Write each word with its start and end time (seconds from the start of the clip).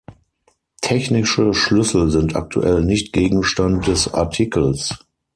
Technische 0.81 1.53
Schlüssel 1.53 2.09
sind 2.09 2.35
aktuell 2.35 2.83
nicht 2.83 3.13
Gegenstand 3.13 3.85
des 3.85 4.11
Artikels. 4.11 4.97